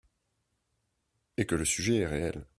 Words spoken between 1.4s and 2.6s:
que le sujet est réel.